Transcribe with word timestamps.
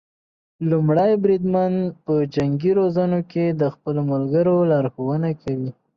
لومړی 0.69 1.11
بریدمن 1.23 1.73
په 2.05 2.13
جنګي 2.35 2.71
روزنو 2.79 3.19
کې 3.31 3.45
د 3.61 3.63
خپلو 3.73 4.01
ملګرو 4.11 4.55
لارښونه 4.71 5.29
کوي. 5.43 5.71